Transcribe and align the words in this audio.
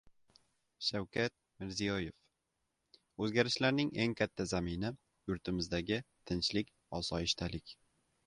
Shavkat 0.85 1.33
Mirziyoyev: 1.63 2.15
O‘zgarishlarning 3.25 3.91
eng 4.05 4.17
katta 4.23 4.47
zamini- 4.53 4.91
yurtimizdagi 5.33 6.01
tinchlik-osoyishtalik 6.31 7.77